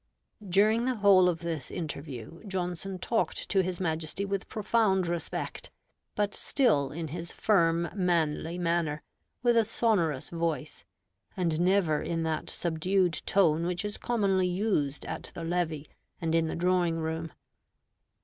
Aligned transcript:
During 0.49 0.85
the 0.85 0.95
whole 0.95 1.29
of 1.29 1.41
this 1.41 1.69
interview, 1.69 2.43
Johnson 2.47 2.97
talked 2.97 3.47
to 3.51 3.61
his 3.61 3.79
Majesty 3.79 4.25
with 4.25 4.49
profound 4.49 5.05
respect, 5.05 5.69
but 6.15 6.33
still 6.33 6.91
in 6.91 7.09
his 7.09 7.31
firm, 7.31 7.87
manly 7.93 8.57
manner, 8.57 9.03
with 9.43 9.55
a 9.55 9.63
sonorous 9.63 10.29
voice, 10.29 10.85
and 11.37 11.59
never 11.61 12.01
in 12.01 12.23
that 12.23 12.49
subdued 12.49 13.13
tone 13.27 13.67
which 13.67 13.85
is 13.85 13.99
commonly 13.99 14.47
used 14.47 15.05
at 15.05 15.29
the 15.35 15.43
levee 15.43 15.87
and 16.19 16.33
in 16.33 16.47
the 16.47 16.55
drawing 16.55 16.97
room. 16.97 17.31